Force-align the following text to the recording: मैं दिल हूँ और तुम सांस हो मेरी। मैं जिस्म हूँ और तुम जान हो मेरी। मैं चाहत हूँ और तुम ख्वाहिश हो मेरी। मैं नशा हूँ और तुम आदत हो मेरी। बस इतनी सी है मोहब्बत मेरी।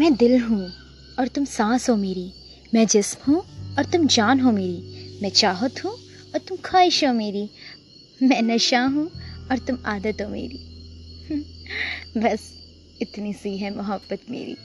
मैं 0.00 0.14
दिल 0.14 0.40
हूँ 0.40 0.72
और 1.18 1.28
तुम 1.28 1.44
सांस 1.44 1.90
हो 1.90 1.96
मेरी। 1.96 2.32
मैं 2.74 2.86
जिस्म 2.86 3.32
हूँ 3.32 3.42
और 3.78 3.84
तुम 3.84 4.06
जान 4.06 4.40
हो 4.40 4.52
मेरी। 4.52 5.18
मैं 5.22 5.30
चाहत 5.30 5.84
हूँ 5.84 5.92
और 6.34 6.38
तुम 6.38 6.58
ख्वाहिश 6.64 7.04
हो 7.04 7.12
मेरी। 7.12 7.50
मैं 8.22 8.42
नशा 8.42 8.80
हूँ 8.80 9.10
और 9.50 9.58
तुम 9.58 9.78
आदत 9.86 10.22
हो 10.22 10.28
मेरी। 10.28 10.58
बस 12.16 12.52
इतनी 13.02 13.32
सी 13.32 13.56
है 13.56 13.76
मोहब्बत 13.76 14.20
मेरी। 14.30 14.56